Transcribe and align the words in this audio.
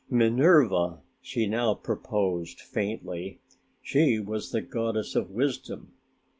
"Minerva," 0.09 1.03
she 1.21 1.45
now 1.45 1.75
proposed 1.75 2.59
faintly, 2.59 3.39
"she 3.83 4.17
was 4.19 4.49
the 4.49 4.59
Goddess 4.61 5.15
of 5.15 5.29
Wisdom." 5.29 5.93